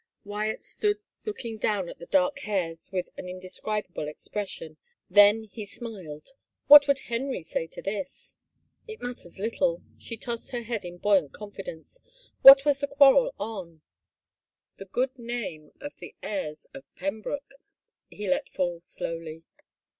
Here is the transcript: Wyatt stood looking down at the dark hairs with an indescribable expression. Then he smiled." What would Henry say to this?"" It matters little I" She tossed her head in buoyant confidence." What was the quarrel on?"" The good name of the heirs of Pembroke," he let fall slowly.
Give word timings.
Wyatt 0.23 0.63
stood 0.63 0.97
looking 1.25 1.59
down 1.59 1.87
at 1.87 1.99
the 1.99 2.07
dark 2.07 2.39
hairs 2.39 2.89
with 2.91 3.09
an 3.17 3.29
indescribable 3.29 4.07
expression. 4.07 4.77
Then 5.11 5.43
he 5.43 5.63
smiled." 5.63 6.29
What 6.67 6.87
would 6.87 6.97
Henry 7.01 7.43
say 7.43 7.67
to 7.67 7.83
this?"" 7.83 8.39
It 8.87 8.99
matters 9.03 9.37
little 9.37 9.79
I" 9.83 9.91
She 10.01 10.17
tossed 10.17 10.49
her 10.49 10.63
head 10.63 10.83
in 10.83 10.97
buoyant 10.97 11.33
confidence." 11.33 12.01
What 12.41 12.65
was 12.65 12.79
the 12.79 12.87
quarrel 12.87 13.35
on?"" 13.37 13.83
The 14.79 14.85
good 14.85 15.19
name 15.19 15.71
of 15.79 15.95
the 15.97 16.15
heirs 16.23 16.65
of 16.73 16.83
Pembroke," 16.95 17.53
he 18.09 18.27
let 18.27 18.49
fall 18.49 18.81
slowly. 18.81 19.43